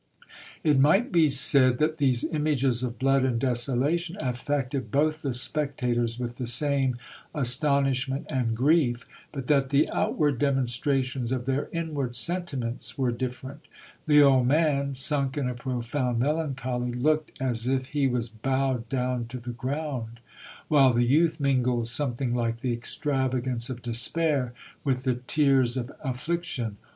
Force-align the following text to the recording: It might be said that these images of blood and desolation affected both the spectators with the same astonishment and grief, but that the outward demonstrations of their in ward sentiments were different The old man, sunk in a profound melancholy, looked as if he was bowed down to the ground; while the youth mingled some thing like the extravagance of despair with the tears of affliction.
It 0.63 0.79
might 0.79 1.11
be 1.11 1.29
said 1.29 1.77
that 1.77 1.99
these 1.99 2.23
images 2.23 2.81
of 2.81 2.97
blood 2.97 3.23
and 3.23 3.39
desolation 3.39 4.17
affected 4.19 4.89
both 4.89 5.21
the 5.21 5.35
spectators 5.35 6.17
with 6.17 6.37
the 6.39 6.47
same 6.47 6.97
astonishment 7.35 8.25
and 8.27 8.57
grief, 8.57 9.07
but 9.31 9.45
that 9.45 9.69
the 9.69 9.87
outward 9.91 10.39
demonstrations 10.39 11.31
of 11.31 11.45
their 11.45 11.65
in 11.65 11.93
ward 11.93 12.15
sentiments 12.15 12.97
were 12.97 13.11
different 13.11 13.67
The 14.07 14.23
old 14.23 14.47
man, 14.47 14.95
sunk 14.95 15.37
in 15.37 15.47
a 15.47 15.53
profound 15.53 16.17
melancholy, 16.17 16.91
looked 16.93 17.39
as 17.39 17.67
if 17.67 17.89
he 17.89 18.07
was 18.07 18.27
bowed 18.27 18.89
down 18.89 19.25
to 19.27 19.37
the 19.37 19.51
ground; 19.53 20.19
while 20.67 20.93
the 20.93 21.05
youth 21.05 21.39
mingled 21.39 21.87
some 21.89 22.15
thing 22.15 22.33
like 22.33 22.61
the 22.61 22.73
extravagance 22.73 23.69
of 23.69 23.83
despair 23.83 24.53
with 24.83 25.03
the 25.03 25.19
tears 25.27 25.77
of 25.77 25.91
affliction. 26.03 26.77